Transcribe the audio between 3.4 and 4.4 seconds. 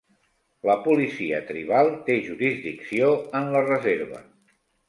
en la reserva.